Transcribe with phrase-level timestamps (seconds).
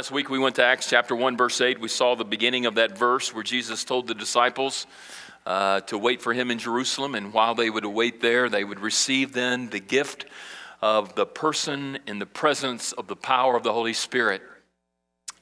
[0.00, 1.78] last week we went to Acts chapter 1, verse 8.
[1.78, 4.86] We saw the beginning of that verse where Jesus told the disciples
[5.44, 8.80] uh, to wait for him in Jerusalem, and while they would await there, they would
[8.80, 10.24] receive then the gift
[10.80, 14.40] of the person in the presence of the power of the Holy Spirit.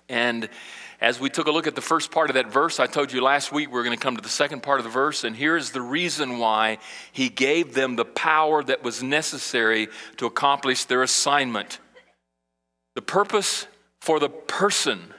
[0.09, 0.49] And
[1.01, 3.23] as we took a look at the first part of that verse, I told you
[3.23, 5.37] last week we are going to come to the second part of the verse, and
[5.37, 6.79] here's the reason why
[7.13, 11.79] he gave them the power that was necessary to accomplish their assignment.
[12.97, 13.69] The purpose
[14.01, 15.13] for the person,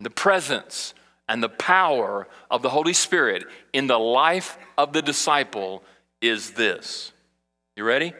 [0.00, 0.94] the presence,
[1.28, 5.82] and the power of the Holy Spirit in the life of the disciple
[6.20, 7.12] is this.
[7.76, 8.14] You ready?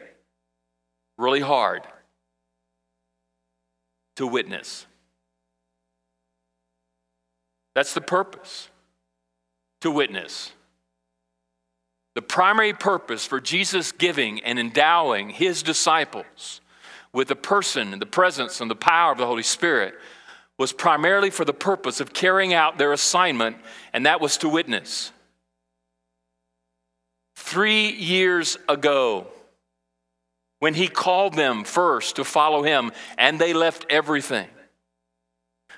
[1.17, 1.81] Really hard
[4.17, 4.85] to witness.
[7.75, 8.69] That's the purpose
[9.81, 10.51] to witness.
[12.15, 16.61] The primary purpose for Jesus giving and endowing his disciples
[17.13, 19.95] with the person and the presence and the power of the Holy Spirit
[20.57, 23.55] was primarily for the purpose of carrying out their assignment,
[23.93, 25.11] and that was to witness.
[27.35, 29.27] Three years ago,
[30.59, 34.47] when he called them first to follow him, and they left everything.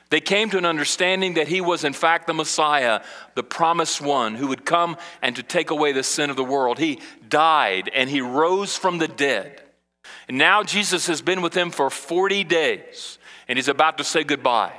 [0.10, 3.02] They came to an understanding that he was, in fact, the Messiah,
[3.36, 6.80] the promised one who would come and to take away the sin of the world.
[6.80, 9.61] He died and he rose from the dead.
[10.28, 14.24] And now Jesus has been with them for 40 days and he's about to say
[14.24, 14.74] goodbye.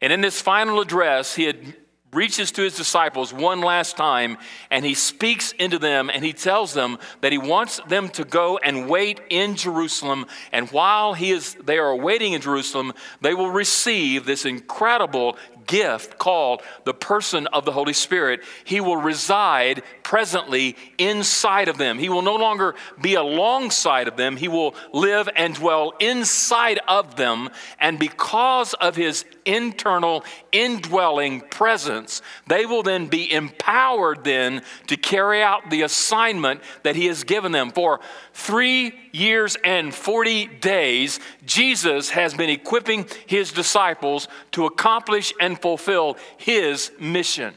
[0.00, 1.74] And in this final address, he had
[2.12, 4.38] reaches to his disciples one last time
[4.70, 8.58] and he speaks into them and he tells them that he wants them to go
[8.58, 13.50] and wait in Jerusalem and while he is they are waiting in Jerusalem they will
[13.50, 15.36] receive this incredible
[15.66, 18.42] gift called the person of the Holy Spirit.
[18.64, 21.98] He will reside presently inside of them.
[21.98, 24.36] He will no longer be alongside of them.
[24.36, 27.50] He will live and dwell inside of them.
[27.80, 35.42] And because of his internal indwelling presence, they will then be empowered then to carry
[35.42, 37.70] out the assignment that he has given them.
[37.70, 38.00] For
[38.32, 46.16] three years and 40 days, Jesus has been equipping his disciples to accomplish and fulfill
[46.36, 47.54] his mission.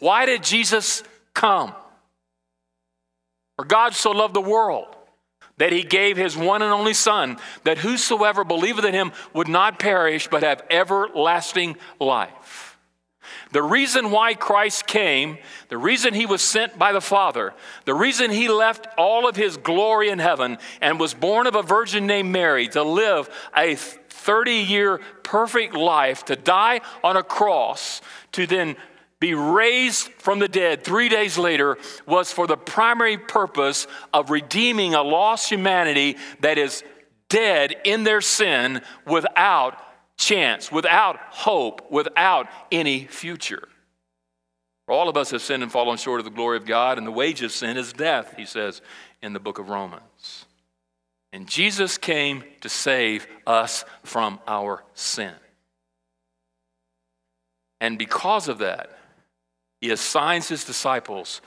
[0.00, 1.02] Why did Jesus
[1.34, 1.72] come?
[3.56, 4.86] For God so loved the world
[5.58, 9.78] that he gave his one and only Son, that whosoever believeth in him would not
[9.78, 12.78] perish but have everlasting life.
[13.52, 17.54] The reason why Christ came, the reason he was sent by the Father,
[17.84, 21.62] the reason he left all of his glory in heaven and was born of a
[21.62, 23.76] virgin named Mary to live a
[24.26, 28.76] 30 year perfect life, to die on a cross, to then
[29.18, 34.94] be raised from the dead three days later was for the primary purpose of redeeming
[34.94, 36.84] a lost humanity that is
[37.28, 39.80] dead in their sin without
[40.18, 43.68] chance, without hope, without any future.
[44.86, 47.06] For all of us have sinned and fallen short of the glory of God, and
[47.06, 48.82] the wage of sin is death, he says
[49.22, 50.02] in the book of Romans.
[51.36, 55.34] And Jesus came to save us from our sin.
[57.78, 58.98] And because of that,
[59.82, 61.42] he assigns his disciples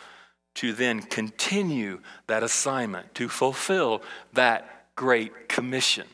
[0.58, 6.06] to then continue that assignment, to fulfill that great commission.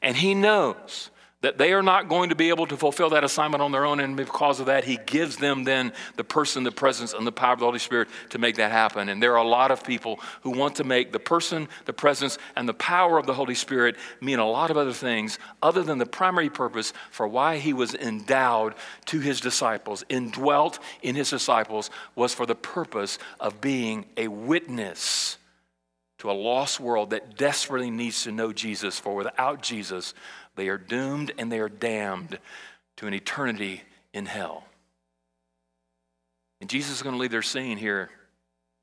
[0.00, 1.10] And he knows
[1.44, 4.00] that they are not going to be able to fulfill that assignment on their own,
[4.00, 7.52] and because of that, He gives them then the person, the presence, and the power
[7.52, 9.10] of the Holy Spirit to make that happen.
[9.10, 12.38] And there are a lot of people who want to make the person, the presence,
[12.56, 15.98] and the power of the Holy Spirit mean a lot of other things other than
[15.98, 18.74] the primary purpose for why He was endowed
[19.06, 25.36] to His disciples, indwelt in His disciples, was for the purpose of being a witness
[26.24, 30.14] to a lost world that desperately needs to know Jesus, for without Jesus,
[30.56, 32.38] they are doomed and they are damned
[32.96, 34.64] to an eternity in hell.
[36.60, 38.10] And Jesus is going to leave their scene here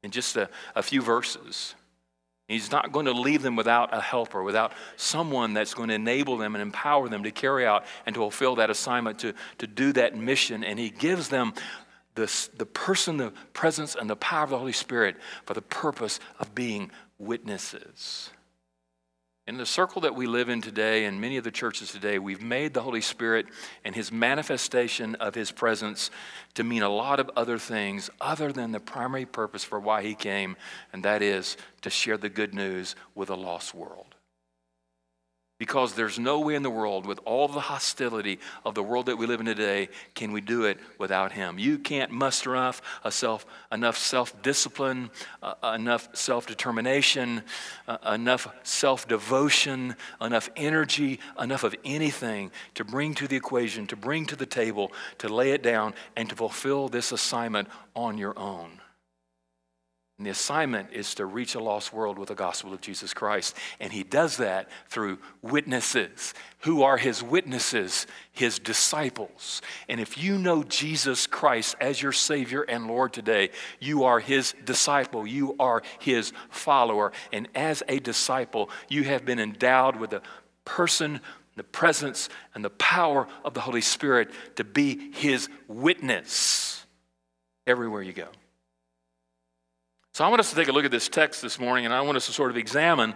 [0.03, 1.75] in just a, a few verses.
[2.47, 6.37] He's not going to leave them without a helper, without someone that's going to enable
[6.37, 9.93] them and empower them to carry out and to fulfill that assignment, to, to do
[9.93, 10.63] that mission.
[10.63, 11.53] And He gives them
[12.15, 15.15] this, the person, the presence, and the power of the Holy Spirit
[15.45, 18.31] for the purpose of being witnesses.
[19.51, 22.41] In the circle that we live in today, and many of the churches today, we've
[22.41, 23.47] made the Holy Spirit
[23.83, 26.09] and His manifestation of His presence
[26.53, 30.15] to mean a lot of other things other than the primary purpose for why He
[30.15, 30.55] came,
[30.93, 34.10] and that is to share the good news with a lost world.
[35.61, 39.15] Because there's no way in the world, with all the hostility of the world that
[39.15, 41.59] we live in today, can we do it without Him.
[41.59, 42.81] You can't muster enough,
[43.11, 45.11] self, enough self discipline,
[45.43, 47.43] uh, enough self determination,
[47.87, 53.95] uh, enough self devotion, enough energy, enough of anything to bring to the equation, to
[53.95, 58.33] bring to the table, to lay it down, and to fulfill this assignment on your
[58.35, 58.80] own.
[60.21, 63.57] And the assignment is to reach a lost world with the gospel of Jesus Christ.
[63.79, 66.35] And he does that through witnesses.
[66.59, 68.05] Who are his witnesses?
[68.31, 69.63] His disciples.
[69.89, 74.53] And if you know Jesus Christ as your Savior and Lord today, you are his
[74.63, 75.25] disciple.
[75.25, 77.13] You are his follower.
[77.33, 80.21] And as a disciple, you have been endowed with the
[80.65, 81.19] person,
[81.55, 86.85] the presence, and the power of the Holy Spirit to be his witness
[87.65, 88.27] everywhere you go.
[90.13, 92.01] So I want us to take a look at this text this morning, and I
[92.01, 93.13] want us to sort of examine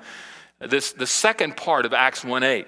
[0.60, 2.66] this, the second part of Acts 1 8.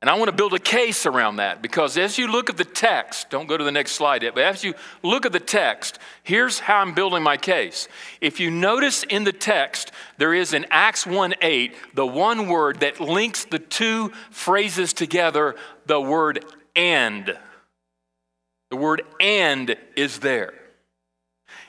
[0.00, 2.64] And I want to build a case around that because as you look at the
[2.64, 5.98] text, don't go to the next slide yet, but as you look at the text,
[6.22, 7.88] here's how I'm building my case.
[8.20, 12.80] If you notice in the text, there is in Acts 1 8, the one word
[12.80, 15.56] that links the two phrases together,
[15.86, 16.44] the word
[16.76, 17.36] and.
[18.70, 20.57] The word and is there.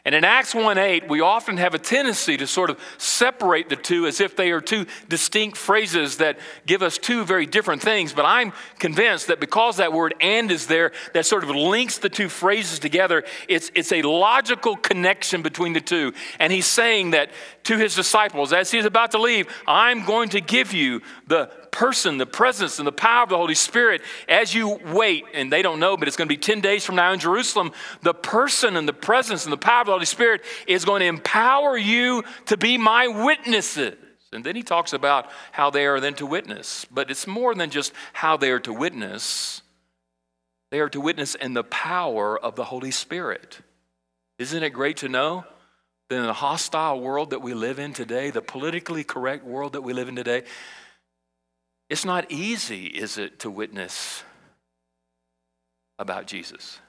[0.06, 3.76] And in Acts 1 8, we often have a tendency to sort of separate the
[3.76, 8.14] two as if they are two distinct phrases that give us two very different things.
[8.14, 12.10] But I'm convinced that because that word and is there, that sort of links the
[12.10, 16.14] two phrases together, it's, it's a logical connection between the two.
[16.40, 17.32] And he's saying that
[17.66, 22.18] to his disciples, as he's about to leave, I'm going to give you the person,
[22.18, 25.26] the presence, and the power of the Holy Spirit as you wait.
[25.34, 27.72] And they don't know, but it's going to be 10 days from now in Jerusalem.
[28.02, 31.08] The person and the presence and the power of the Holy Spirit is going to
[31.08, 33.96] empower you to be my witnesses.
[34.32, 36.86] And then he talks about how they are then to witness.
[36.92, 39.62] But it's more than just how they are to witness,
[40.72, 43.60] they are to witness in the power of the Holy Spirit.
[44.38, 45.46] Isn't it great to know?
[46.10, 49.82] that in the hostile world that we live in today, the politically correct world that
[49.82, 50.44] we live in today,
[51.90, 54.24] it's not easy, is it, to witness
[55.98, 56.80] about Jesus?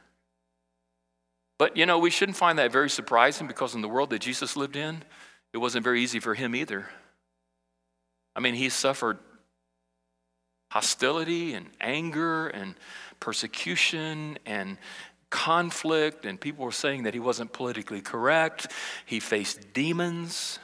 [1.58, 4.56] But you know, we shouldn't find that very surprising because in the world that Jesus
[4.56, 5.02] lived in,
[5.52, 6.86] it wasn't very easy for him either.
[8.36, 9.18] I mean, he suffered
[10.70, 12.76] hostility and anger and
[13.18, 14.78] persecution and
[15.28, 18.68] conflict, and people were saying that he wasn't politically correct.
[19.06, 20.58] He faced demons.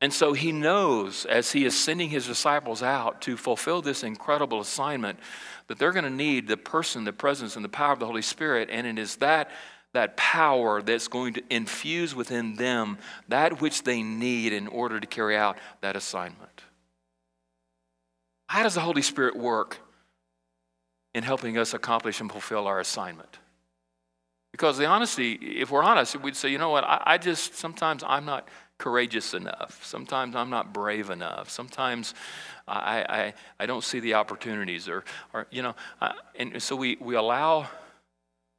[0.00, 4.60] And so he knows as he is sending his disciples out to fulfill this incredible
[4.60, 5.18] assignment
[5.66, 8.22] that they're going to need the person, the presence, and the power of the Holy
[8.22, 8.68] Spirit.
[8.70, 9.50] And it is that,
[9.94, 15.06] that power that's going to infuse within them that which they need in order to
[15.06, 16.62] carry out that assignment.
[18.46, 19.78] How does the Holy Spirit work
[21.12, 23.40] in helping us accomplish and fulfill our assignment?
[24.52, 28.02] Because the honesty, if we're honest, we'd say, you know what, I, I just, sometimes
[28.06, 28.48] I'm not
[28.78, 29.84] courageous enough.
[29.84, 31.50] Sometimes I'm not brave enough.
[31.50, 32.14] Sometimes
[32.66, 36.96] I, I, I don't see the opportunities, or, or you know, uh, and so we,
[37.00, 37.68] we allow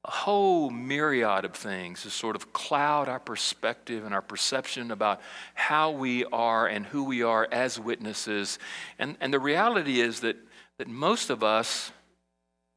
[0.06, 5.22] a whole myriad of things to sort of cloud our perspective and our perception about
[5.56, 8.60] how we are and who we are as witnesses.
[8.98, 10.38] And, and the reality is that,
[10.78, 11.92] that most of us,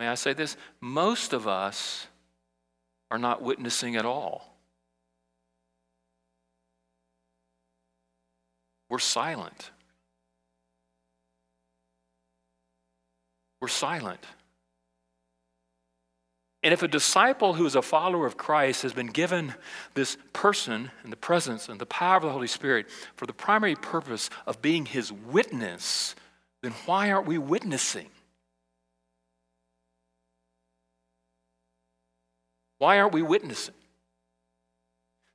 [0.01, 2.09] may I say this, most of us
[3.11, 4.52] are not witnessing at all.
[8.93, 9.71] We're silent.
[13.59, 14.21] We're silent.
[16.63, 19.55] And if a disciple who is a follower of Christ has been given
[19.95, 23.77] this person and the presence and the power of the Holy Spirit for the primary
[23.77, 26.15] purpose of being his witness,
[26.63, 28.11] then why aren't we witnessing?
[32.77, 33.75] Why aren't we witnessing?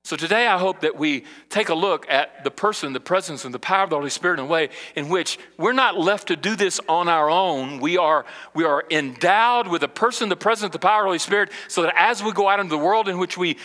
[0.07, 3.53] So today, I hope that we take a look at the person, the presence, and
[3.53, 6.37] the power of the Holy Spirit in a way in which we're not left to
[6.37, 7.81] do this on our own.
[7.81, 8.23] We are,
[8.53, 11.81] we are endowed with the person, the presence, the power of the Holy Spirit, so
[11.81, 13.57] that as we go out into the world in which we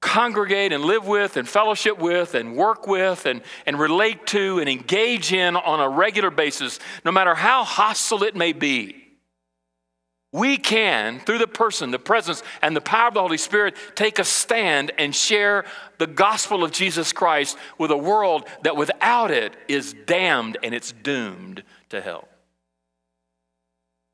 [0.00, 4.70] congregate and live with and fellowship with and work with and, and relate to and
[4.70, 9.03] engage in on a regular basis, no matter how hostile it may be,
[10.34, 14.18] we can, through the person, the presence, and the power of the Holy Spirit, take
[14.18, 15.64] a stand and share
[15.98, 20.90] the gospel of Jesus Christ with a world that without it is damned and it's
[20.90, 22.26] doomed to hell.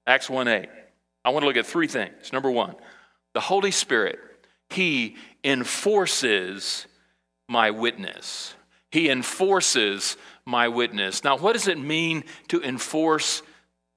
[0.06, 0.68] Acts 1 8.
[1.24, 2.34] I want to look at three things.
[2.34, 2.74] Number one,
[3.32, 4.18] the Holy Spirit,
[4.68, 6.86] He enforces
[7.48, 8.54] my witness.
[8.90, 11.24] He enforces my witness.
[11.24, 13.42] Now, what does it mean to enforce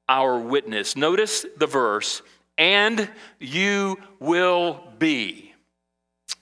[0.07, 0.95] our witness?
[0.95, 2.21] Notice the verse,
[2.57, 5.53] and you will be.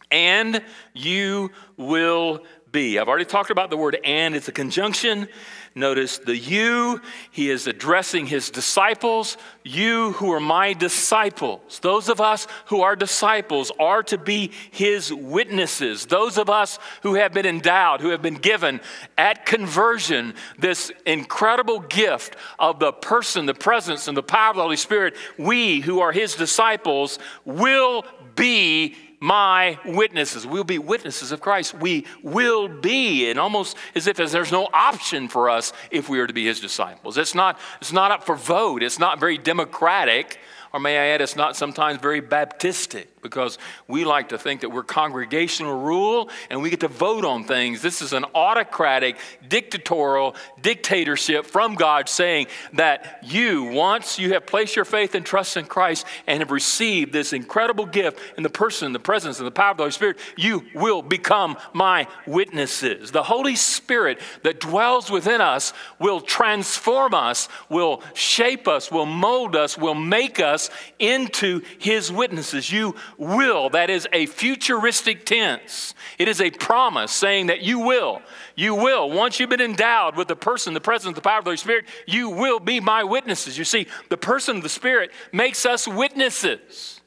[0.10, 0.62] And
[0.94, 3.00] you will be.
[3.00, 5.28] I've already talked about the word and, it's a conjunction.
[5.74, 7.00] Notice the you,
[7.32, 9.38] he is addressing his disciples.
[9.64, 15.14] You who are my disciples, those of us who are disciples, are to be his
[15.14, 16.08] witnesses.
[16.08, 18.82] Those of us who have been endowed, who have been given
[19.18, 24.64] at conversion this incredible gift of the person, the presence, and the power of the
[24.64, 28.04] Holy Spirit, we who are his disciples will
[28.36, 30.46] be my witnesses.
[30.46, 31.76] We'll be witnesses of Christ.
[31.76, 36.20] We will be, and almost as if as there's no option for us if we
[36.20, 37.18] are to be his disciples.
[37.18, 40.40] It's not, it's not up for vote, it's not very democratic,
[40.74, 44.70] or may I add, it's not sometimes very Baptistic because we like to think that
[44.70, 47.82] we're congregational rule and we get to vote on things.
[47.82, 54.76] This is an autocratic, dictatorial dictatorship from God saying that you, once you have placed
[54.76, 58.94] your faith and trust in Christ and have received this incredible gift in the person,
[58.94, 63.12] the presence, and the power of the Holy Spirit, you will become my witnesses.
[63.12, 69.56] The Holy Spirit that dwells within us will transform us, will shape us, will mold
[69.56, 70.61] us, will make us
[71.00, 72.72] into his witnesses.
[72.72, 73.70] You will.
[73.70, 75.94] That is a futuristic tense.
[76.18, 78.22] It is a promise saying that you will.
[78.56, 79.10] You will.
[79.10, 81.86] Once you've been endowed with the person, the presence, the power of the Holy Spirit,
[82.06, 83.58] you will be my witnesses.
[83.58, 87.02] You see, the person of the Spirit makes us witnesses.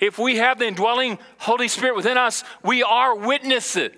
[0.00, 3.92] If we have the indwelling Holy Spirit within us, we are witnesses.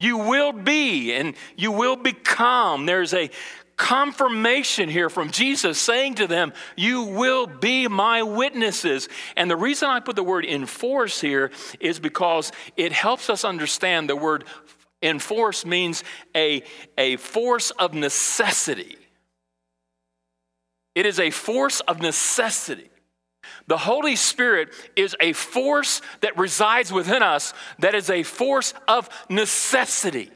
[0.00, 2.86] You will be and you will become.
[2.86, 3.30] There's a
[3.76, 9.08] confirmation here from Jesus saying to them, You will be my witnesses.
[9.36, 11.50] And the reason I put the word enforce here
[11.80, 14.44] is because it helps us understand the word
[15.02, 16.02] enforce means
[16.34, 16.62] a,
[16.96, 18.96] a force of necessity.
[20.94, 22.90] It is a force of necessity.
[23.66, 29.08] The Holy Spirit is a force that resides within us that is a force of
[29.28, 30.30] necessity.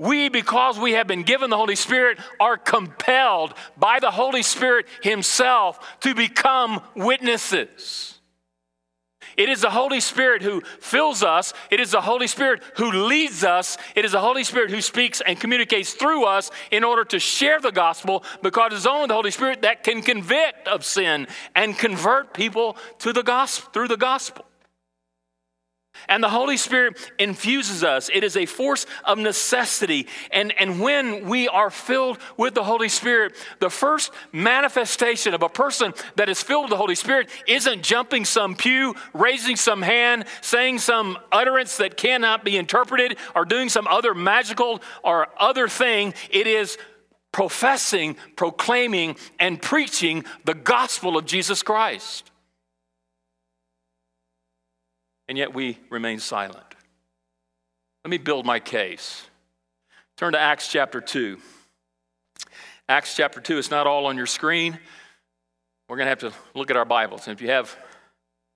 [0.00, 4.86] We, because we have been given the Holy Spirit, are compelled by the Holy Spirit
[5.02, 8.18] Himself to become witnesses.
[9.36, 11.52] It is the Holy Spirit who fills us.
[11.70, 13.76] It is the Holy Spirit who leads us.
[13.94, 17.60] It is the Holy Spirit who speaks and communicates through us in order to share
[17.60, 22.32] the gospel because it's only the Holy Spirit that can convict of sin and convert
[22.32, 24.46] people to the gospel through the gospel.
[26.08, 28.10] And the Holy Spirit infuses us.
[28.12, 30.06] It is a force of necessity.
[30.30, 35.48] And, and when we are filled with the Holy Spirit, the first manifestation of a
[35.48, 40.24] person that is filled with the Holy Spirit isn't jumping some pew, raising some hand,
[40.40, 46.14] saying some utterance that cannot be interpreted, or doing some other magical or other thing.
[46.30, 46.78] It is
[47.32, 52.29] professing, proclaiming, and preaching the gospel of Jesus Christ
[55.30, 56.74] and yet we remain silent.
[58.04, 59.24] Let me build my case.
[60.16, 61.38] Turn to Acts chapter 2.
[62.88, 64.76] Acts chapter 2, it's not all on your screen.
[65.88, 67.28] We're going to have to look at our Bibles.
[67.28, 67.76] And if you have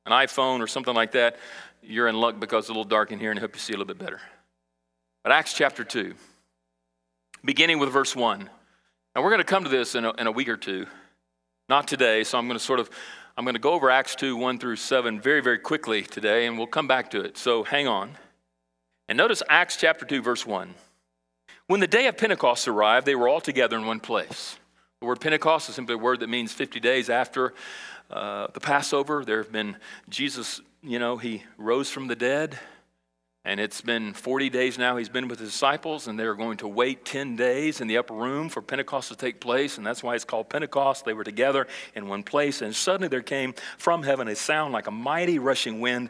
[0.05, 1.37] an iPhone or something like that,
[1.81, 3.73] you're in luck because it's a little dark in here and I hope you see
[3.73, 4.21] a little bit better.
[5.23, 6.13] But Acts chapter 2,
[7.45, 8.51] beginning with verse 1.
[9.15, 10.87] Now we're going to come to this in a, in a week or two.
[11.69, 12.91] Not today, so I'm going to sort of
[13.37, 16.57] I'm going to go over Acts 2 1 through 7 very, very quickly today, and
[16.57, 17.37] we'll come back to it.
[17.37, 18.13] So hang on.
[19.09, 20.73] And notice Acts chapter 2, verse 1.
[21.67, 24.57] When the day of Pentecost arrived, they were all together in one place.
[25.01, 27.55] The word Pentecost is simply a word that means 50 days after
[28.09, 29.25] uh, the Passover.
[29.25, 29.77] There have been
[30.09, 32.57] Jesus, you know, he rose from the dead.
[33.47, 36.69] And it's been 40 days now he's been with his disciples, and they're going to
[36.69, 39.77] wait 10 days in the upper room for Pentecost to take place.
[39.77, 41.05] And that's why it's called Pentecost.
[41.05, 42.63] They were together in one place.
[42.63, 46.09] And suddenly there came from heaven a sound like a mighty rushing wind,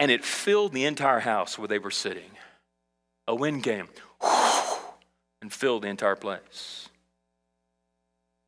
[0.00, 2.30] and it filled the entire house where they were sitting.
[3.28, 3.88] A wind came
[5.40, 6.89] and filled the entire place.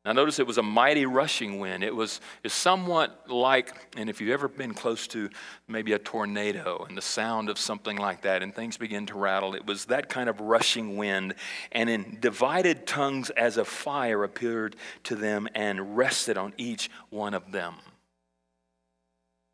[0.05, 1.81] Now, notice it was a mighty rushing wind.
[1.81, 5.29] It was it's somewhat like, and if you've ever been close to
[5.65, 9.55] maybe a tornado and the sound of something like that, and things begin to rattle,
[9.55, 11.35] it was that kind of rushing wind.
[11.71, 17.33] And in divided tongues as a fire appeared to them and rested on each one
[17.33, 17.75] of them.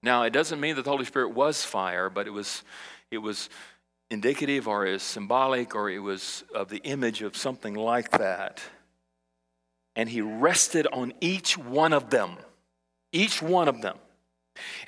[0.01, 2.63] Now, it doesn't mean that the Holy Spirit was fire, but it was,
[3.11, 3.49] it was
[4.09, 8.63] indicative or is symbolic or it was of the image of something like that
[9.99, 12.37] and he rested on each one of them.
[13.11, 13.97] Each one of them.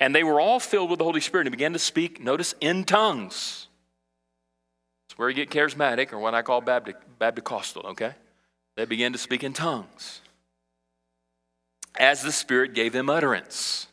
[0.00, 2.84] And they were all filled with the Holy Spirit and began to speak, notice, in
[2.84, 3.68] tongues.
[5.06, 8.14] It's where you get charismatic, or what I call Baptist, Baptist okay?
[8.74, 10.22] They began to speak in tongues
[11.98, 13.88] as the Spirit gave them utterance.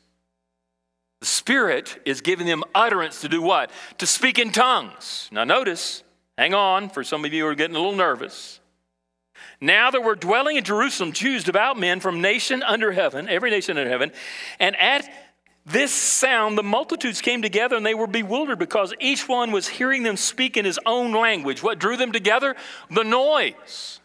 [1.20, 3.72] The Spirit is giving them utterance to do what?
[3.98, 5.28] To speak in tongues.
[5.34, 6.02] Now, notice,
[6.38, 8.62] hang on, for some of you who are getting a little nervous.
[9.62, 13.78] Now that we're dwelling in Jerusalem, Jews, devout men from nation under heaven, every nation
[13.78, 14.12] under heaven,
[14.60, 15.10] and at
[15.66, 20.04] this sound, the multitudes came together and they were bewildered because each one was hearing
[20.04, 21.62] them speak in his own language.
[21.62, 22.56] What drew them together?
[22.90, 24.00] The noise.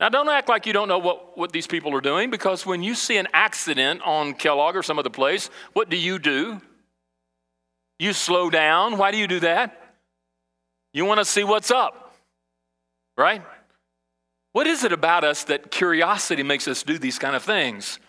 [0.00, 2.82] Now, don't act like you don't know what, what these people are doing because when
[2.82, 6.60] you see an accident on Kellogg or some other place, what do you do?
[7.98, 8.96] You slow down.
[8.96, 9.96] Why do you do that?
[10.92, 12.14] You want to see what's up,
[13.16, 13.42] right?
[14.58, 18.00] What is it about us that curiosity makes us do these kind of things?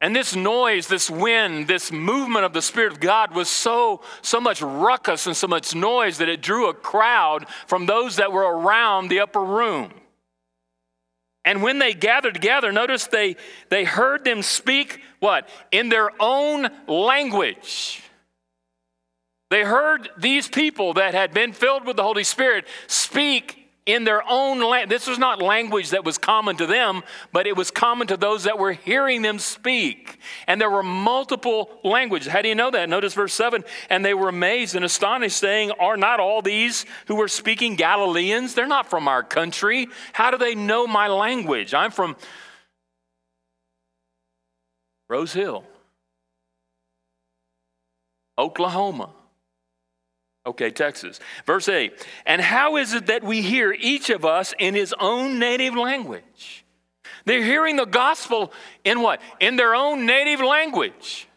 [0.00, 4.40] And this noise, this wind, this movement of the Spirit of God was so, so
[4.40, 8.44] much ruckus and so much noise that it drew a crowd from those that were
[8.44, 9.92] around the upper room.
[11.44, 13.34] And when they gathered together, notice they,
[13.68, 15.48] they heard them speak what?
[15.72, 18.00] In their own language.
[19.50, 24.22] They heard these people that had been filled with the Holy Spirit speak in their
[24.28, 24.90] own language.
[24.90, 27.02] This was not language that was common to them,
[27.32, 30.18] but it was common to those that were hearing them speak.
[30.46, 32.28] And there were multiple languages.
[32.28, 32.90] How do you know that?
[32.90, 37.16] Notice verse 7 and they were amazed and astonished, saying, Are not all these who
[37.16, 38.52] were speaking Galileans?
[38.52, 39.88] They're not from our country.
[40.12, 41.72] How do they know my language?
[41.72, 42.16] I'm from
[45.08, 45.64] Rose Hill,
[48.36, 49.14] Oklahoma.
[50.48, 51.20] Okay, Texas.
[51.44, 51.92] Verse 8.
[52.24, 56.64] And how is it that we hear each of us in his own native language?
[57.26, 59.20] They're hearing the gospel in what?
[59.40, 61.28] In their own native language.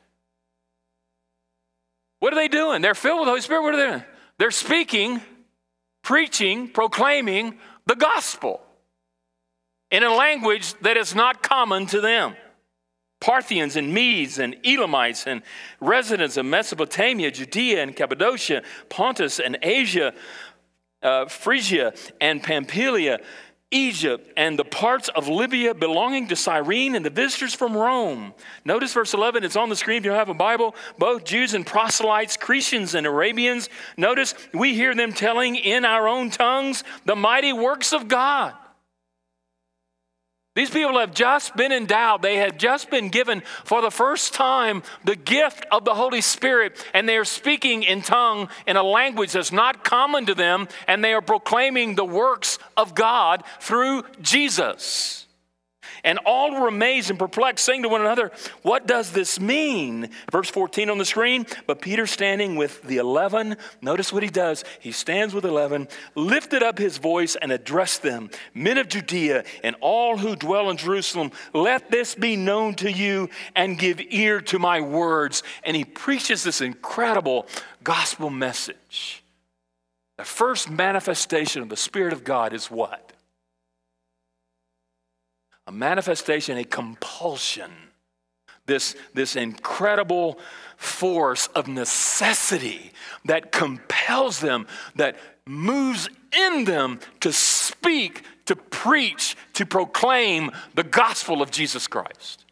[2.20, 2.82] What are they doing?
[2.82, 3.64] They're filled with the Holy Spirit.
[3.64, 4.04] What are they doing?
[4.38, 5.20] They're speaking,
[6.04, 7.58] preaching, proclaiming
[7.88, 8.62] the gospel
[9.90, 12.36] in a language that is not common to them.
[13.22, 15.44] Parthians and Medes and Elamites and
[15.80, 20.14] residents of Mesopotamia, Judea and Cappadocia, Pontus and Asia,
[21.04, 23.20] uh, Phrygia and Pamphylia,
[23.72, 28.34] Egypt and the parts of Libya belonging to Cyrene and the visitors from Rome.
[28.66, 30.76] Notice verse 11, it's on the screen if you have a Bible.
[30.98, 33.70] Both Jews and proselytes, Cretians and Arabians.
[33.96, 38.54] Notice we hear them telling in our own tongues the mighty works of God.
[40.54, 42.22] These people have just been endowed.
[42.22, 46.86] They have just been given for the first time the gift of the Holy Spirit,
[46.94, 51.02] and they are speaking in tongue in a language that's not common to them, and
[51.02, 55.21] they are proclaiming the works of God through Jesus.
[56.04, 60.10] And all were amazed and perplexed, saying to one another, What does this mean?
[60.32, 61.46] Verse 14 on the screen.
[61.68, 64.64] But Peter, standing with the eleven, notice what he does.
[64.80, 69.76] He stands with eleven, lifted up his voice, and addressed them Men of Judea and
[69.82, 74.60] all who dwell in Jerusalem, let this be known to you and give ear to
[74.60, 75.44] my words.
[75.64, 77.48] And he preaches this incredible
[77.84, 79.24] gospel message.
[80.18, 83.11] The first manifestation of the Spirit of God is what?
[85.72, 87.72] A manifestation, a compulsion,
[88.66, 90.38] this, this incredible
[90.76, 92.92] force of necessity
[93.26, 101.42] that compels them, that moves in them to speak, to preach, to proclaim the gospel
[101.42, 102.46] of Jesus Christ.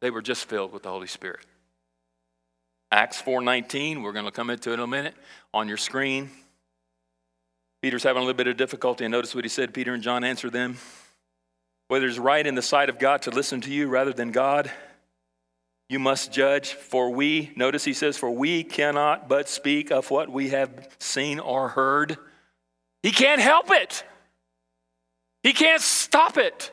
[0.00, 1.46] They were just filled with the Holy Spirit.
[2.90, 5.14] Acts 4:19, we're going to come into it in a minute
[5.52, 6.30] on your screen.
[7.84, 9.74] Peter's having a little bit of difficulty, and notice what he said.
[9.74, 10.78] Peter and John answered them
[11.88, 14.70] Whether it's right in the sight of God to listen to you rather than God,
[15.90, 16.72] you must judge.
[16.72, 21.38] For we, notice he says, For we cannot but speak of what we have seen
[21.38, 22.16] or heard.
[23.02, 24.02] He can't help it,
[25.42, 26.72] he can't stop it.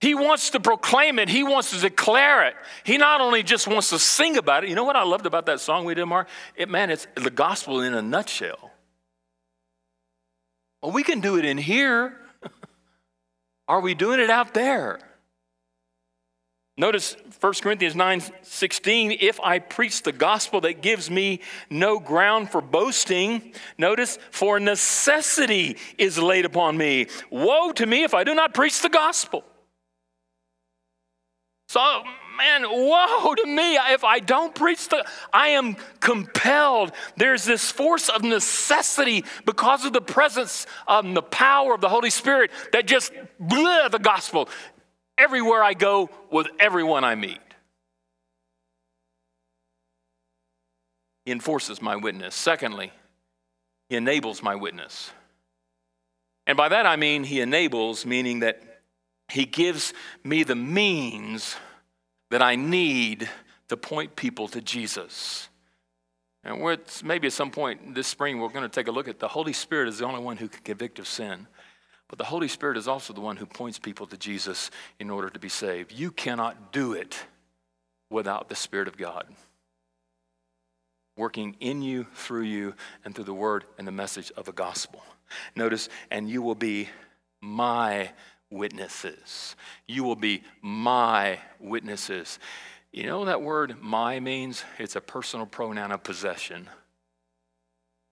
[0.00, 1.28] He wants to proclaim it.
[1.28, 2.54] He wants to declare it.
[2.84, 4.70] He not only just wants to sing about it.
[4.70, 6.28] You know what I loved about that song we did, Mark?
[6.54, 8.70] It, man, it's the gospel in a nutshell.
[10.82, 12.16] Well, we can do it in here.
[13.68, 15.00] Are we doing it out there?
[16.78, 19.18] Notice 1 Corinthians 9 16.
[19.20, 25.76] If I preach the gospel that gives me no ground for boasting, notice, for necessity
[25.98, 27.08] is laid upon me.
[27.30, 29.44] Woe to me if I do not preach the gospel.
[31.68, 32.04] So,
[32.38, 36.92] man, woe to me if I don't preach the, I am compelled.
[37.16, 42.10] There's this force of necessity because of the presence and the power of the Holy
[42.10, 44.48] Spirit that just bleh, the gospel
[45.18, 47.40] everywhere I go with everyone I meet.
[51.28, 52.34] he enforces my witness.
[52.34, 52.90] Secondly,
[53.90, 55.10] he enables my witness.
[56.46, 58.62] And by that I mean he enables, meaning that
[59.30, 59.92] he gives
[60.24, 61.54] me the means
[62.30, 63.28] that I need
[63.68, 65.48] to point people to Jesus.
[66.44, 69.18] And we're, maybe at some point this spring we're going to take a look at
[69.18, 71.46] the Holy Spirit is the only one who can convict of sin.
[72.08, 75.28] But the Holy Spirit is also the one who points people to Jesus in order
[75.28, 75.92] to be saved.
[75.92, 77.26] You cannot do it
[78.10, 79.26] without the Spirit of God
[81.18, 85.02] working in you, through you, and through the word and the message of the gospel.
[85.54, 86.88] Notice, and you will be
[87.42, 88.10] my
[88.50, 89.56] witnesses.
[89.86, 92.38] You will be my witnesses.
[92.92, 94.64] You know that word my means?
[94.78, 96.68] It's a personal pronoun of possession.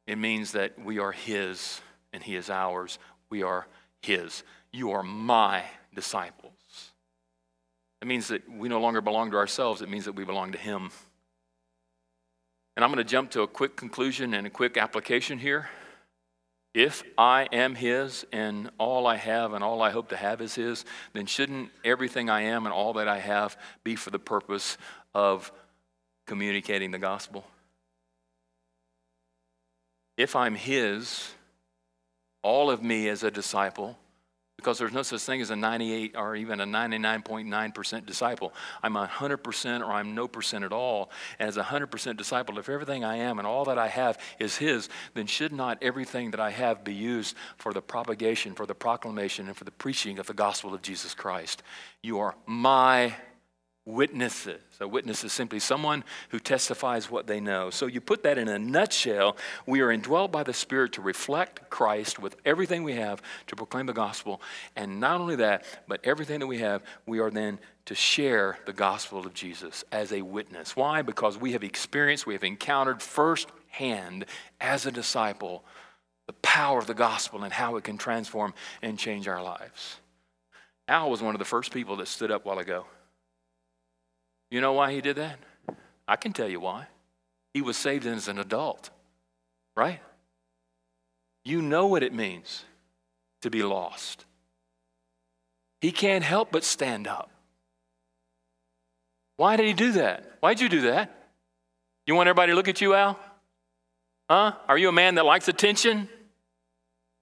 [0.07, 1.81] It means that we are his
[2.13, 2.99] and he is ours.
[3.31, 3.67] We are
[4.03, 4.43] his.
[4.73, 6.53] You are my disciples.
[8.03, 10.59] It means that we no longer belong to ourselves, it means that we belong to
[10.59, 10.91] him.
[12.77, 15.71] And I'm going to jump to a quick conclusion and a quick application here.
[16.77, 20.57] If I am His and all I have and all I hope to have is
[20.57, 20.85] His,
[21.15, 24.77] then shouldn't everything I am and all that I have be for the purpose
[25.15, 25.51] of
[26.27, 27.47] communicating the gospel?
[30.19, 31.31] If I'm His,
[32.43, 33.97] all of me as a disciple,
[34.67, 38.53] because there's no such thing as a 98 or even a 99.9% disciple.
[38.83, 41.13] I'm a 100% or I'm no percent at all.
[41.39, 44.57] And as a 100% disciple, if everything I am and all that I have is
[44.57, 48.75] His, then should not everything that I have be used for the propagation, for the
[48.75, 51.63] proclamation, and for the preaching of the gospel of Jesus Christ?
[52.03, 53.15] You are my
[53.87, 54.61] witnesses.
[54.81, 57.71] A witness is simply someone who testifies what they know.
[57.71, 59.37] So you put that in a nutshell.
[59.65, 63.87] We are indwelled by the Spirit to reflect Christ with everything we have to proclaim
[63.87, 64.43] the gospel.
[64.75, 68.73] And not only that, but everything that we have, we are then to share the
[68.73, 70.75] gospel of Jesus as a witness.
[70.75, 71.03] Why?
[71.03, 74.27] Because we have experienced, we have encountered firsthand
[74.61, 75.65] as a disciple
[76.27, 80.01] the power of the gospel and how it can transform and change our lives.
[80.89, 82.85] Al was one of the first people that stood up while ago
[84.51, 85.39] you know why he did that?
[86.07, 86.87] I can tell you why.
[87.55, 88.91] He was saved as an adult,
[89.77, 90.01] right?
[91.45, 92.65] You know what it means
[93.43, 94.25] to be lost.
[95.81, 97.31] He can't help but stand up.
[99.37, 100.25] Why did he do that?
[100.41, 101.29] Why'd you do that?
[102.07, 103.19] You want everybody to look at you, Al?
[104.31, 104.53] Huh?
[104.69, 106.09] Are you a man that likes attention?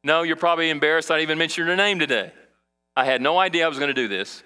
[0.02, 2.32] No, you're probably embarrassed I even mentioned your name today.
[2.96, 4.42] I had no idea I was going to do this,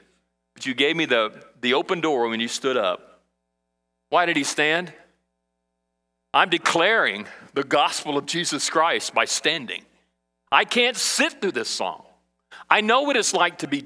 [0.54, 3.22] but you gave me the the open door when you stood up.
[4.10, 4.92] Why did he stand?
[6.32, 9.82] I'm declaring the gospel of Jesus Christ by standing.
[10.52, 12.04] I can't sit through this song.
[12.70, 13.84] I know what it's like to be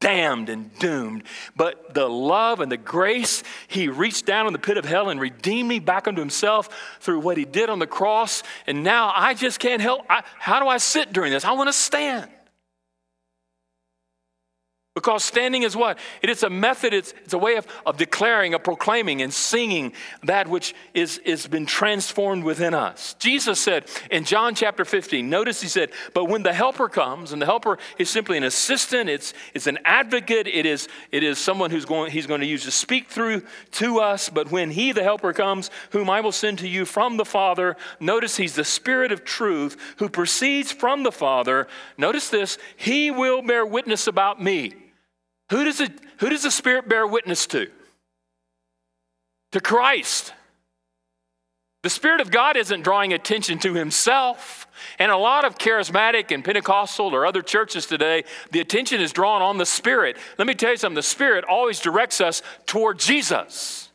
[0.00, 1.22] damned and doomed,
[1.54, 5.20] but the love and the grace, he reached down in the pit of hell and
[5.20, 6.68] redeemed me back unto himself
[7.00, 8.42] through what he did on the cross.
[8.66, 10.04] And now I just can't help.
[10.08, 11.44] I, how do I sit during this?
[11.44, 12.30] I want to stand.
[14.96, 15.98] Because standing is what?
[16.22, 19.92] It is a method, it's, it's a way of, of declaring, of proclaiming, and singing
[20.22, 23.12] that which is, is been transformed within us.
[23.18, 27.42] Jesus said in John chapter 15, notice he said, But when the helper comes, and
[27.42, 31.70] the helper is simply an assistant, it's, it's an advocate, it is, it is someone
[31.70, 34.30] who's going, he's going to use to speak through to us.
[34.30, 37.76] But when he, the helper, comes, whom I will send to you from the Father,
[38.00, 41.68] notice he's the Spirit of truth who proceeds from the Father.
[41.98, 44.85] Notice this, he will bear witness about me.
[45.50, 47.68] Who does, it, who does the Spirit bear witness to?
[49.52, 50.32] To Christ.
[51.82, 54.66] The Spirit of God isn't drawing attention to Himself.
[54.98, 59.40] And a lot of charismatic and Pentecostal or other churches today, the attention is drawn
[59.40, 60.16] on the Spirit.
[60.36, 63.85] Let me tell you something the Spirit always directs us toward Jesus.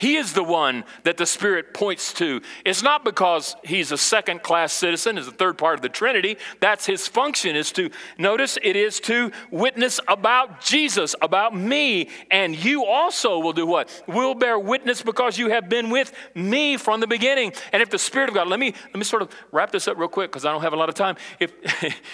[0.00, 2.40] He is the one that the Spirit points to.
[2.64, 6.36] It's not because he's a second class citizen, is a third part of the Trinity.
[6.60, 12.10] That's his function, is to, notice, it is to witness about Jesus, about me.
[12.30, 14.04] And you also will do what?
[14.06, 17.52] Will bear witness because you have been with me from the beginning.
[17.72, 19.98] And if the Spirit of God, let me, let me sort of wrap this up
[19.98, 21.16] real quick because I don't have a lot of time.
[21.40, 21.52] If,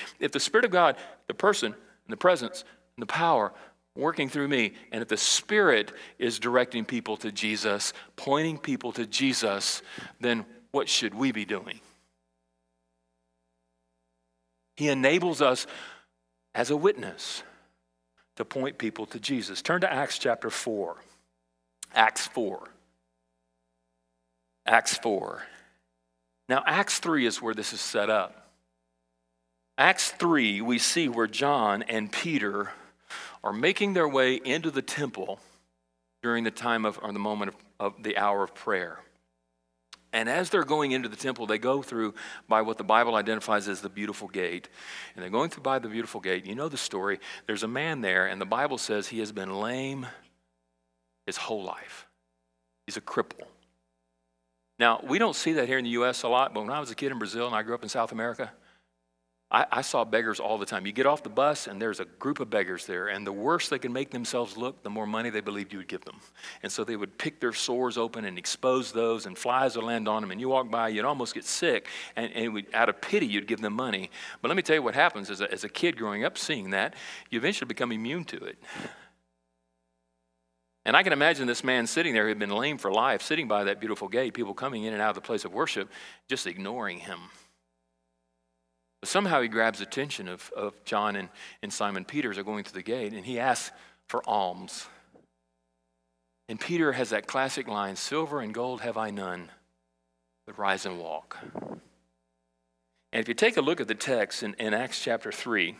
[0.20, 2.64] if the Spirit of God, the person, and the presence,
[2.97, 3.53] and the power
[3.97, 4.73] working through me.
[4.93, 9.83] And if the Spirit is directing people to Jesus, pointing people to Jesus,
[10.21, 11.81] then what should we be doing?
[14.77, 15.67] He enables us
[16.55, 17.43] as a witness
[18.37, 19.63] to point people to Jesus.
[19.63, 20.97] Turn to Acts chapter 4.
[21.95, 22.69] Acts 4.
[24.67, 25.43] Acts 4.
[26.49, 28.49] Now, Acts 3 is where this is set up.
[29.79, 32.71] Acts 3, we see where John and Peter
[33.45, 35.39] are making their way into the temple
[36.23, 37.57] during the time of, or the moment of,
[37.95, 38.99] of the hour of prayer.
[40.15, 42.15] And as they're going into the temple, they go through
[42.49, 44.69] by what the Bible identifies as the beautiful gate.
[45.15, 46.47] And they're going through by the beautiful gate.
[46.47, 47.21] You know the story.
[47.47, 50.07] There's a man there, and the Bible says he has been lame
[51.27, 52.07] his whole life.
[52.87, 53.45] He's a cripple.
[54.79, 56.23] Now, we don't see that here in the U.S.
[56.23, 57.89] a lot, but when I was a kid in Brazil and I grew up in
[57.89, 58.53] South America,
[59.55, 60.85] I, I, saw beggars all the time.
[60.85, 63.69] You get off the bus, and there's a group of beggars there, and the worse
[63.69, 66.17] they can make themselves look, the more money they believed you would give them.
[66.64, 70.09] And so they would pick their sores open and expose those, and flies would land
[70.09, 71.87] on them, and you walk by, you'd almost get sick,
[72.17, 74.11] and, and would, out of pity, you'd give them money.
[74.43, 76.71] But let me tell you what happens as a, as a kid growing up seeing
[76.71, 76.95] that,
[77.31, 78.59] you eventually become immune to it.
[80.85, 83.47] And I can imagine this man sitting there who had been lame for life, sitting
[83.47, 85.88] by that beautiful gate, people coming in and out of the place of worship,
[86.29, 87.21] just ignoring him.
[89.05, 91.29] But somehow he grabs attention of, of John and,
[91.62, 93.71] and Simon Peter as they're going through the gate, and he asks
[94.09, 94.87] for alms.
[96.49, 99.51] And Peter has that classic line Silver and gold have I none,
[100.47, 101.37] but rise and walk.
[103.12, 105.77] And if you take a look at the text in, in Acts chapter 3,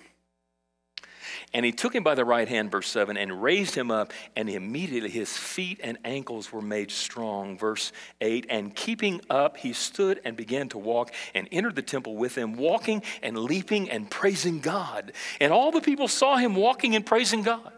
[1.53, 4.49] and he took him by the right hand, verse 7, and raised him up, and
[4.49, 7.59] immediately his feet and ankles were made strong.
[7.59, 12.17] Verse 8, and keeping up, he stood and began to walk and entered the temple
[12.17, 15.13] with them, walking and leaping and praising God.
[15.41, 17.74] And all the people saw him walking and praising God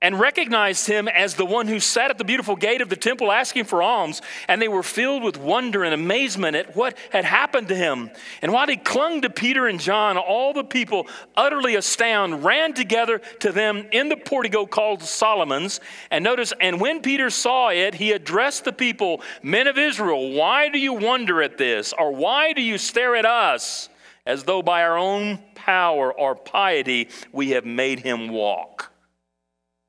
[0.00, 3.32] and recognized him as the one who sat at the beautiful gate of the temple
[3.32, 4.22] asking for alms.
[4.46, 8.10] And they were filled with wonder and amazement at what had happened to him.
[8.40, 13.18] And while he clung to Peter and John, all the people, utterly astounded, ran together
[13.40, 15.80] to them in the portico called Solomon's.
[16.12, 20.68] And notice, and when Peter saw it, he addressed the people, Men of Israel, why
[20.68, 21.92] do you wonder at this?
[21.92, 23.88] Or why do you stare at us
[24.24, 28.92] as though by our own power or piety we have made him walk?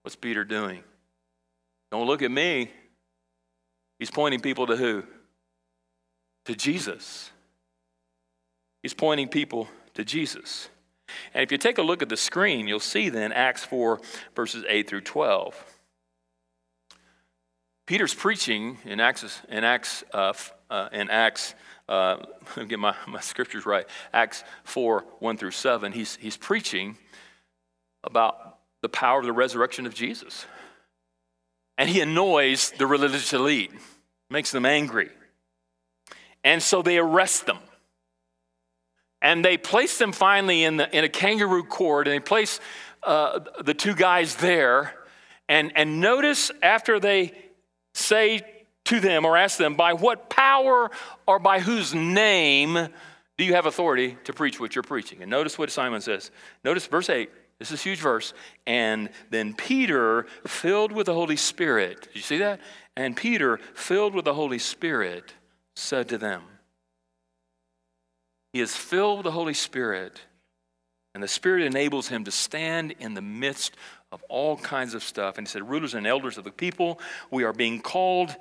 [0.03, 0.83] What's Peter doing?
[1.91, 2.71] Don't look at me.
[3.97, 5.03] He's pointing people to who?
[6.45, 7.31] To Jesus.
[8.81, 10.69] He's pointing people to Jesus.
[11.33, 13.99] And if you take a look at the screen, you'll see then Acts 4,
[14.35, 15.75] verses 8 through 12.
[17.87, 20.33] Peter's preaching in Acts, in Acts, uh,
[20.69, 21.55] uh, in Acts
[21.89, 22.17] uh,
[22.67, 25.91] get my, my scriptures right, Acts 4, 1 through 7.
[25.91, 26.97] He's, he's preaching
[28.03, 30.45] about the power of the resurrection of Jesus.
[31.77, 33.71] And he annoys the religious elite,
[34.29, 35.09] makes them angry.
[36.43, 37.59] And so they arrest them.
[39.21, 42.59] And they place them finally in, the, in a kangaroo court, and they place
[43.03, 44.93] uh, the two guys there.
[45.49, 47.33] And, and notice after they
[47.93, 48.41] say
[48.85, 50.89] to them or ask them, by what power
[51.27, 52.89] or by whose name
[53.37, 55.21] do you have authority to preach what you're preaching?
[55.21, 56.31] And notice what Simon says.
[56.63, 57.29] Notice verse 8.
[57.59, 58.33] This is a huge verse.
[58.65, 62.61] And then Peter, filled with the Holy Spirit, did you see that?
[62.95, 65.33] And Peter, filled with the Holy Spirit,
[65.75, 66.43] said to them,
[68.53, 70.21] He is filled with the Holy Spirit,
[71.13, 73.75] and the Spirit enables him to stand in the midst
[74.11, 75.37] of all kinds of stuff.
[75.37, 78.35] And he said, Rulers and elders of the people, we are being called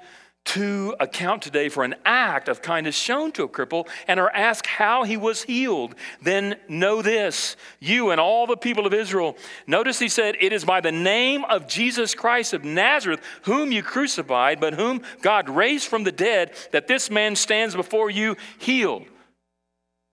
[0.49, 4.67] to account today for an act of kindness shown to a cripple and are asked
[4.67, 9.37] how he was healed, then know this, you and all the people of Israel.
[9.67, 13.83] Notice he said, It is by the name of Jesus Christ of Nazareth, whom you
[13.83, 19.05] crucified, but whom God raised from the dead, that this man stands before you healed.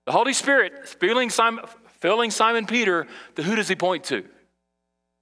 [0.06, 1.63] The Holy Spirit filling Simon,
[2.02, 4.26] filling Simon Peter, to who does he point to?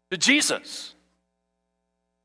[0.10, 0.92] To Jesus.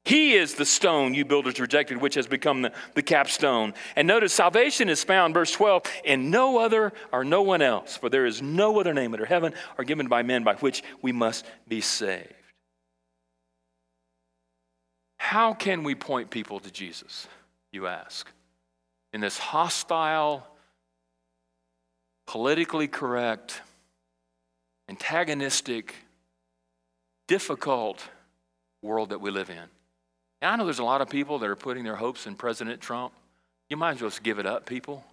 [0.08, 3.74] He is the stone you builders rejected, which has become the, the capstone.
[3.94, 8.08] And notice salvation is found, verse 12, in no other or no one else, for
[8.08, 11.44] there is no other name under heaven or given by men by which we must
[11.68, 12.32] be saved.
[15.18, 17.28] How can we point people to Jesus,
[17.70, 18.30] you ask?
[19.12, 20.46] In this hostile,
[22.26, 23.60] politically correct,
[24.88, 25.94] antagonistic,
[27.26, 28.08] difficult
[28.80, 29.68] world that we live in.
[30.40, 32.80] And I know there's a lot of people that are putting their hopes in President
[32.80, 33.12] Trump.
[33.68, 35.04] You might as well just give it up, people.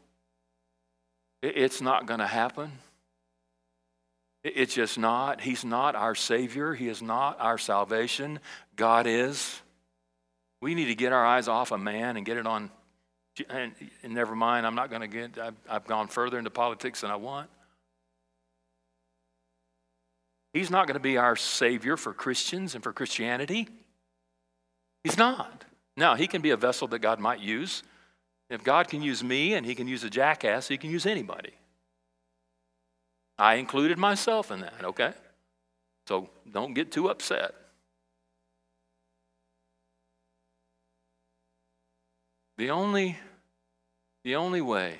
[1.41, 2.71] It's not going to happen.
[4.43, 5.41] It's just not.
[5.41, 6.73] He's not our Savior.
[6.73, 8.39] He is not our salvation.
[8.75, 9.59] God is.
[10.61, 12.69] We need to get our eyes off of man and get it on.
[13.49, 15.37] And, never mind, I'm not going to get,
[15.69, 17.49] I've gone further into politics than I want.
[20.53, 23.67] He's not going to be our Savior for Christians and for Christianity.
[25.05, 25.65] He's not.
[25.95, 27.83] Now, he can be a vessel that God might use.
[28.49, 31.53] If God can use me and he can use a jackass, he can use anybody.
[33.37, 35.13] I included myself in that, okay?
[36.07, 37.53] So don't get too upset.
[42.57, 43.15] The only,
[44.23, 44.97] the only way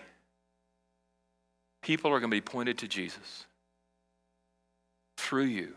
[1.82, 3.48] people are going to be pointed to Jesus
[5.18, 5.74] through you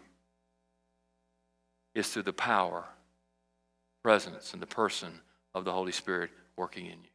[1.94, 2.84] is through the power,
[4.02, 5.20] presence, and the person
[5.54, 7.11] of the Holy Spirit working in you.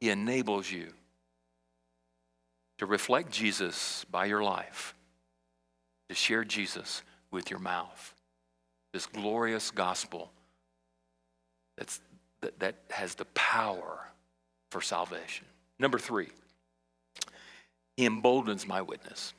[0.00, 0.88] He enables you
[2.78, 4.94] to reflect Jesus by your life,
[6.08, 8.14] to share Jesus with your mouth.
[8.92, 10.30] This glorious gospel
[11.76, 12.00] that's,
[12.42, 14.06] that, that has the power
[14.70, 15.46] for salvation.
[15.78, 16.28] Number three,
[17.96, 19.32] he emboldens my witness.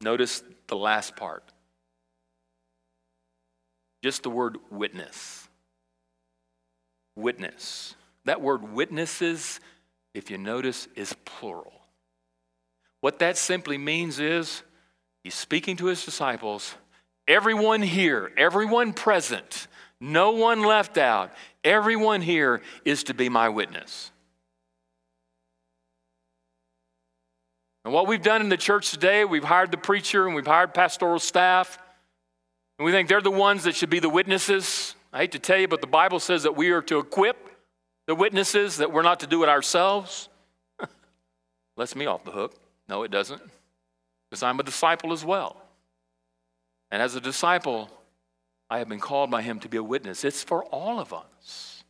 [0.00, 1.44] Notice the last part.
[4.04, 5.48] Just the word witness.
[7.16, 7.94] Witness.
[8.26, 9.60] That word witnesses,
[10.12, 11.72] if you notice, is plural.
[13.00, 14.62] What that simply means is
[15.22, 16.74] he's speaking to his disciples,
[17.26, 19.68] everyone here, everyone present,
[20.02, 21.32] no one left out,
[21.64, 24.10] everyone here is to be my witness.
[27.86, 30.74] And what we've done in the church today, we've hired the preacher and we've hired
[30.74, 31.78] pastoral staff.
[32.84, 34.94] And we think they're the ones that should be the witnesses.
[35.10, 37.48] I hate to tell you, but the Bible says that we are to equip
[38.06, 40.28] the witnesses, that we're not to do it ourselves.
[41.78, 42.54] Lets me off the hook.
[42.86, 43.40] No, it doesn't.
[44.28, 45.62] Because I'm a disciple as well.
[46.90, 47.88] And as a disciple,
[48.68, 50.22] I have been called by him to be a witness.
[50.22, 51.84] It's for all of us.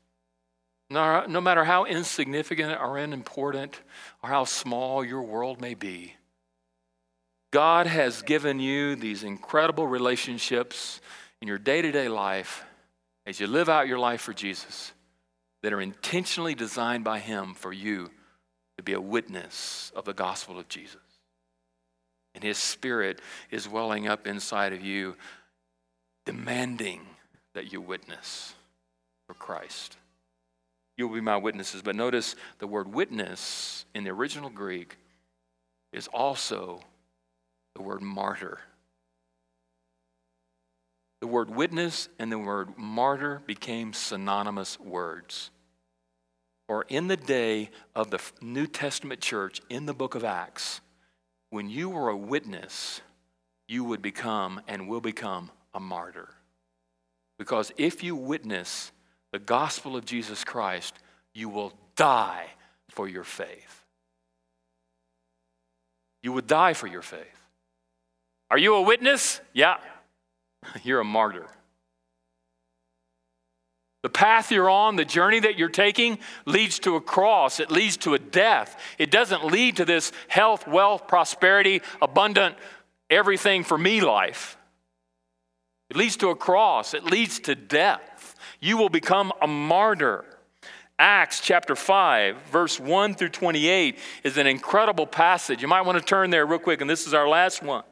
[0.91, 3.81] No, no matter how insignificant or unimportant
[4.23, 6.15] or how small your world may be,
[7.55, 11.01] God has given you these incredible relationships
[11.41, 12.65] in your day to day life
[13.27, 14.91] as you live out your life for Jesus
[15.63, 18.11] that are intentionally designed by Him for you
[18.77, 20.99] to be a witness of the gospel of Jesus.
[22.35, 23.21] And His Spirit
[23.53, 25.15] is welling up inside of you,
[26.27, 27.03] demanding
[27.55, 28.53] that you witness
[29.29, 29.97] for Christ.
[30.97, 31.83] You will be my witnesses.
[31.83, 34.97] But notice the word witness in the original Greek
[35.93, 36.81] is also
[37.75, 38.61] the word martyr.
[41.21, 45.51] The word witness and the word martyr became synonymous words.
[46.69, 50.81] Or in the day of the New Testament church in the book of Acts,
[51.51, 53.01] when you were a witness,
[53.69, 56.29] you would become and will become a martyr.
[57.39, 58.93] Because if you witness
[59.33, 60.95] the gospel of Jesus Christ,
[61.35, 62.47] you will die
[62.91, 63.85] for your faith.
[66.23, 67.44] You would die for your faith.
[68.55, 69.41] Are you a witness?
[69.53, 69.79] Yeah.
[70.85, 71.49] You're a martyr.
[74.05, 77.59] The path you're on, the journey that you're taking, leads to a cross.
[77.59, 78.79] It leads to a death.
[78.97, 82.55] It doesn't lead to this health, wealth, prosperity, abundant,
[83.11, 84.57] everything for me life.
[85.91, 86.95] It leads to a cross.
[86.95, 90.25] It leads to death you will become a martyr.
[90.97, 95.61] Acts chapter 5, verse 1 through 28 is an incredible passage.
[95.61, 97.83] You might want to turn there real quick, and this is our last one.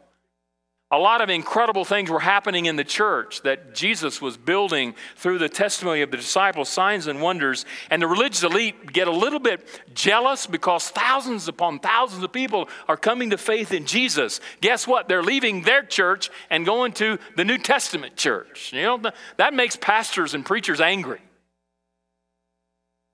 [0.92, 5.38] A lot of incredible things were happening in the church that Jesus was building through
[5.38, 7.64] the testimony of the disciples, signs and wonders.
[7.88, 12.68] And the religious elite get a little bit jealous because thousands upon thousands of people
[12.88, 14.42] are coming to faith in Jesus.
[14.60, 15.08] Guess what?
[15.08, 18.74] They're leaving their church and going to the New Testament church.
[18.74, 19.02] You know,
[19.38, 21.22] that makes pastors and preachers angry.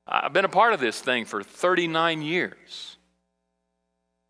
[0.04, 2.97] I've been a part of this thing for 39 years.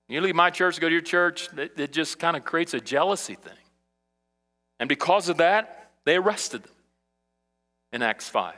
[0.08, 2.80] You leave my church, go to your church, it, it just kind of creates a
[2.80, 3.52] jealousy thing.
[4.80, 6.72] And because of that, they arrested them
[7.92, 8.54] in Acts 5.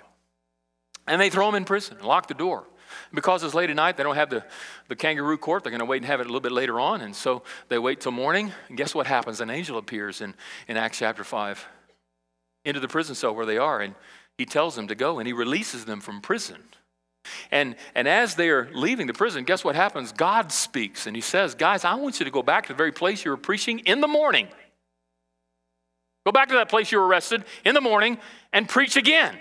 [1.06, 2.64] And they throw them in prison and lock the door.
[3.12, 4.44] Because it's late at night, they don't have the,
[4.88, 5.62] the kangaroo court.
[5.62, 7.00] They're going to wait and have it a little bit later on.
[7.00, 8.52] And so they wait till morning.
[8.68, 9.40] And guess what happens?
[9.40, 10.34] An angel appears in,
[10.68, 11.66] in Acts chapter 5
[12.64, 13.80] into the prison cell where they are.
[13.80, 13.94] And
[14.38, 16.62] he tells them to go and he releases them from prison.
[17.50, 20.12] And, and as they're leaving the prison, guess what happens?
[20.12, 22.92] God speaks and he says, Guys, I want you to go back to the very
[22.92, 24.48] place you were preaching in the morning.
[26.24, 28.18] Go back to that place you were arrested in the morning
[28.52, 29.36] and preach again.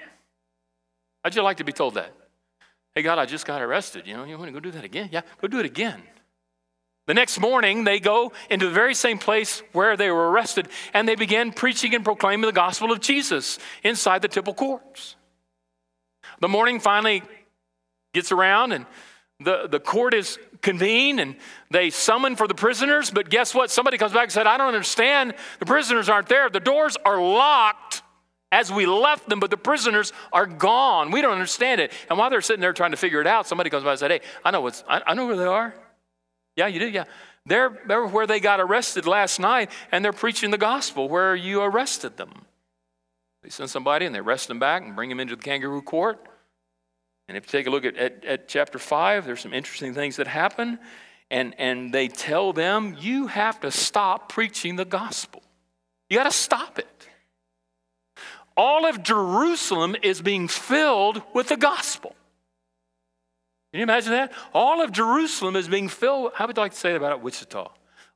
[1.24, 2.14] How'd you like to be told that?
[2.96, 4.08] Hey, God, I just got arrested.
[4.08, 5.10] You know, you want to go do that again?
[5.12, 6.02] Yeah, go do it again.
[7.08, 11.08] The next morning, they go into the very same place where they were arrested and
[11.08, 15.16] they begin preaching and proclaiming the gospel of Jesus inside the temple courts.
[16.40, 17.24] The morning finally
[18.14, 18.86] gets around and
[19.40, 21.36] the, the court is convened and
[21.72, 23.10] they summon for the prisoners.
[23.10, 23.72] But guess what?
[23.72, 25.34] Somebody comes back and said, I don't understand.
[25.60, 26.50] The prisoners aren't there.
[26.50, 28.02] The doors are locked
[28.52, 31.12] as we left them, but the prisoners are gone.
[31.12, 31.94] We don't understand it.
[32.10, 34.12] And while they're sitting there trying to figure it out, somebody comes by and said,
[34.12, 35.74] Hey, I know what's I, I know where they are.
[36.56, 37.06] Yeah, you did, yeah.
[37.46, 41.62] They're, they're where they got arrested last night, and they're preaching the gospel where you
[41.62, 42.46] arrested them.
[43.44, 46.20] They send somebody and they arrest them back and bring them into the kangaroo court.
[47.30, 50.16] And if you take a look at, at, at chapter 5, there's some interesting things
[50.16, 50.80] that happen.
[51.30, 55.44] And, and they tell them, you have to stop preaching the gospel.
[56.10, 57.08] You got to stop it.
[58.58, 62.16] All of Jerusalem is being filled with the gospel.
[63.72, 64.34] Can you imagine that?
[64.52, 66.32] All of Jerusalem is being filled.
[66.34, 67.72] How would you like to say about it, Wichita?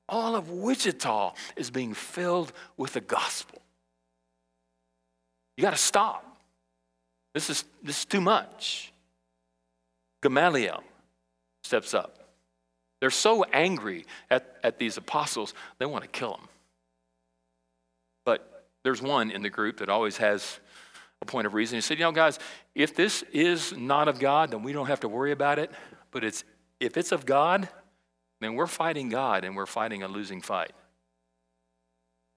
[0.09, 3.61] All of Wichita is being filled with the gospel.
[5.55, 6.25] You got to stop.
[7.35, 8.92] This is, this is too much.
[10.23, 10.83] Gamaliel
[11.63, 12.17] steps up.
[12.99, 16.47] They're so angry at, at these apostles, they want to kill them.
[18.25, 20.59] But there's one in the group that always has
[21.21, 21.75] a point of reason.
[21.77, 22.39] He said, You know, guys,
[22.73, 25.69] if this is not of God, then we don't have to worry about it.
[26.11, 26.43] But it's,
[26.79, 27.67] if it's of God,
[28.39, 30.71] then we're fighting God and we're fighting a losing fight.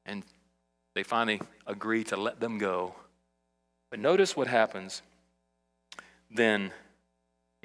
[0.05, 0.24] And
[0.95, 2.95] they finally agree to let them go.
[3.91, 5.03] But notice what happens
[6.30, 6.72] then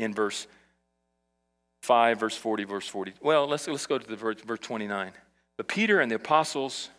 [0.02, 0.48] in verse
[1.84, 3.14] 5, verse 40, verse 40.
[3.22, 5.12] Well, let's, let's go to the verse, verse 29.
[5.58, 6.90] But Peter and the apostles,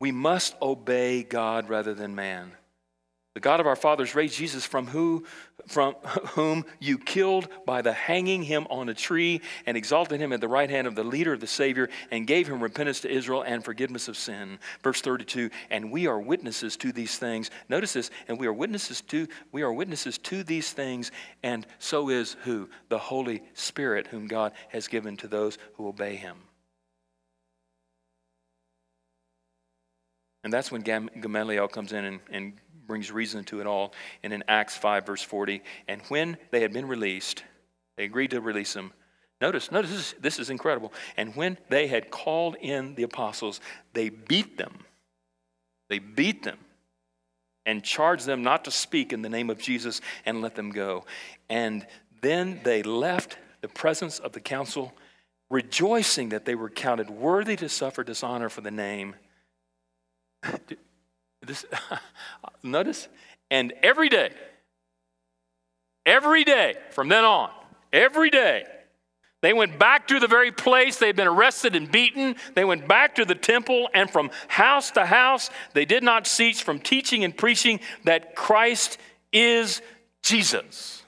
[0.00, 2.52] we must obey God rather than man.
[3.38, 5.24] The God of our fathers raised Jesus from who
[5.68, 5.94] from
[6.30, 10.48] whom you killed by the hanging him on a tree and exalted him at the
[10.48, 13.64] right hand of the leader of the Savior and gave him repentance to Israel and
[13.64, 14.58] forgiveness of sin.
[14.82, 17.52] Verse 32, and we are witnesses to these things.
[17.68, 21.12] Notice this, and we are witnesses to we are witnesses to these things,
[21.44, 22.68] and so is who?
[22.88, 26.38] The Holy Spirit, whom God has given to those who obey him.
[30.44, 32.52] And that's when Gamaliel comes in and, and
[32.88, 33.94] brings reason to it all.
[34.24, 37.44] And in Acts 5, verse 40, and when they had been released,
[37.96, 38.92] they agreed to release them.
[39.40, 40.92] Notice, notice this, this is incredible.
[41.16, 43.60] And when they had called in the apostles,
[43.92, 44.80] they beat them.
[45.88, 46.58] They beat them
[47.64, 51.04] and charged them not to speak in the name of Jesus and let them go.
[51.48, 51.86] And
[52.20, 54.92] then they left the presence of the council,
[55.50, 59.14] rejoicing that they were counted worthy to suffer dishonor for the name.
[61.48, 61.64] This,
[62.62, 63.08] notice,
[63.50, 64.30] and every day,
[66.04, 67.50] every day from then on,
[67.90, 68.64] every day,
[69.40, 72.36] they went back to the very place they'd been arrested and beaten.
[72.54, 76.60] They went back to the temple, and from house to house, they did not cease
[76.60, 78.98] from teaching and preaching that Christ
[79.32, 79.80] is
[80.22, 81.02] Jesus.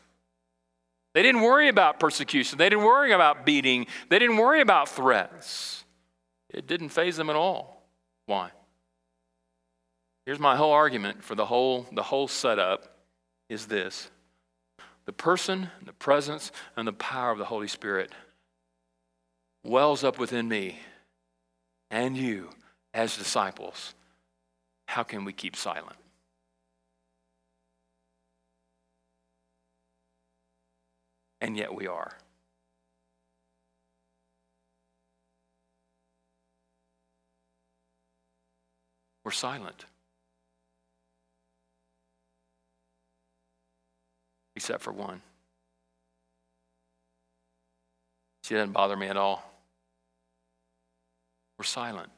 [1.13, 2.57] They didn't worry about persecution.
[2.57, 3.87] They didn't worry about beating.
[4.09, 5.85] They didn't worry about threats.
[6.49, 7.85] It didn't faze them at all.
[8.27, 8.53] Why?
[10.27, 12.97] Here's my whole argument for the whole, the whole setup
[13.49, 14.11] is this.
[15.07, 18.13] The person, the presence, and the power of the Holy Spirit
[19.65, 20.79] wells up within me
[21.91, 22.51] and you
[22.95, 23.95] as disciples.
[24.87, 25.97] How can we keep silent?
[31.41, 32.13] And yet we are.
[39.25, 39.85] We're silent.
[44.61, 45.23] Except for one.
[48.45, 49.43] She doesn't bother me at all.
[51.57, 52.11] We're silent.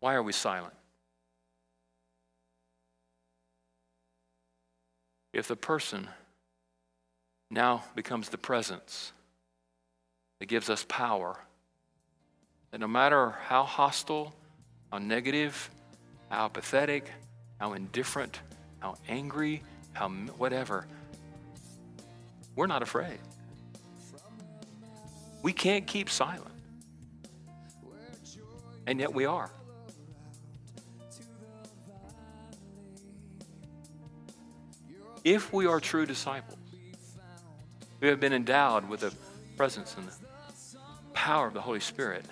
[0.00, 0.74] Why are we silent?
[5.32, 6.06] If the person
[7.50, 9.12] now becomes the presence
[10.38, 11.38] that gives us power,
[12.72, 14.34] that no matter how hostile,
[14.92, 15.70] how negative,
[16.28, 17.10] how apathetic,
[17.58, 18.38] how indifferent,
[18.80, 19.62] how angry,
[19.92, 20.86] how whatever,
[22.56, 23.18] we're not afraid.
[25.42, 26.46] We can't keep silent.
[28.86, 29.50] And yet we are.
[35.24, 36.58] If we are true disciples,
[38.00, 39.12] we have been endowed with the
[39.56, 40.14] presence and the
[41.12, 42.24] power of the Holy Spirit,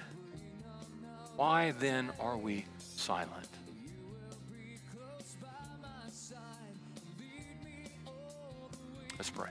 [1.37, 3.48] why then are we silent?
[9.19, 9.51] Let's pray.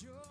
[0.00, 0.29] joy.